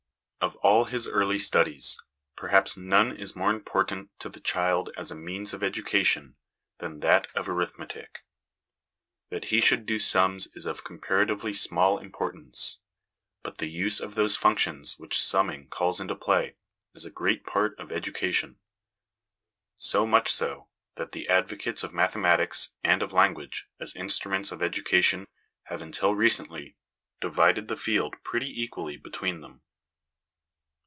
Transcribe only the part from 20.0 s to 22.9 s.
much so, that the advocates of mathematics